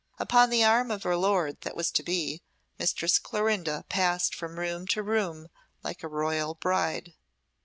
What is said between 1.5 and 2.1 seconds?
that was to